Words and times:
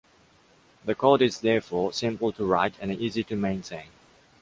The 0.83 0.95
code 0.95 1.21
is 1.21 1.41
therefore 1.41 1.93
simple 1.93 2.31
to 2.31 2.43
write 2.43 2.73
and 2.81 2.91
easy 2.91 3.23
to 3.25 3.35
maintain. 3.35 3.89